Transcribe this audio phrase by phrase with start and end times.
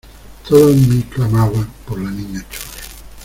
[0.47, 2.81] todo en mí clamaba por la Niña Chole.